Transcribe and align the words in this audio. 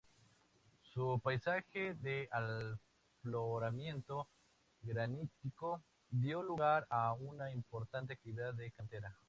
Su 0.93 1.21
paisaje 1.23 1.93
de 1.93 2.27
afloramiento 3.21 4.27
granítico 4.81 5.83
dio 6.09 6.41
lugar 6.41 6.87
a 6.89 7.13
una 7.13 7.51
importante 7.51 8.13
actividad 8.13 8.55
de 8.55 8.71
cantería. 8.71 9.15